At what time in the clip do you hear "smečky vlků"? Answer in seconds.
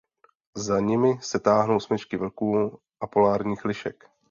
1.79-2.79